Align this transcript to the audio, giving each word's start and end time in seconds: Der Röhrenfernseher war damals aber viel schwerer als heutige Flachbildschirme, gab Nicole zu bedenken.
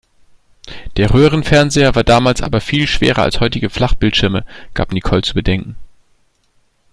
Der 0.97 1.13
Röhrenfernseher 1.13 1.93
war 1.93 2.03
damals 2.03 2.41
aber 2.41 2.59
viel 2.59 2.87
schwerer 2.87 3.21
als 3.21 3.39
heutige 3.39 3.69
Flachbildschirme, 3.69 4.43
gab 4.73 4.93
Nicole 4.93 5.21
zu 5.21 5.35
bedenken. 5.35 5.75